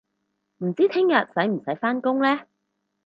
[0.63, 2.47] 唔知聽日使唔使返工呢